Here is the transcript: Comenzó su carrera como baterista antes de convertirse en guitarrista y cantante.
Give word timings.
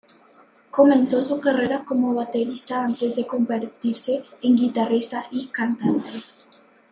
Comenzó 0.71 1.21
su 1.21 1.39
carrera 1.39 1.85
como 1.85 2.15
baterista 2.15 2.83
antes 2.83 3.15
de 3.15 3.27
convertirse 3.27 4.23
en 4.41 4.55
guitarrista 4.55 5.27
y 5.29 5.45
cantante. 5.49 6.23